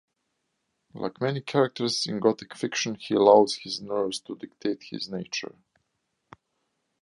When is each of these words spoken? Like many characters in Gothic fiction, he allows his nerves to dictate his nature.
Like 0.95 1.21
many 1.21 1.41
characters 1.41 2.07
in 2.07 2.19
Gothic 2.21 2.55
fiction, 2.55 2.95
he 2.95 3.13
allows 3.13 3.57
his 3.57 3.81
nerves 3.81 4.19
to 4.21 4.35
dictate 4.35 4.81
his 4.85 5.07
nature. 5.11 5.53